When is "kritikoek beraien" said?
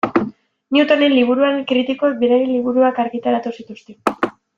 1.71-2.49